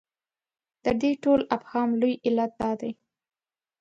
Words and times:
د 0.83 0.85
دې 1.01 1.11
ټول 1.23 1.39
ابهام 1.55 1.89
لوی 2.01 2.13
علت 2.25 2.51
دا 2.61 2.71
دی. 2.81 2.91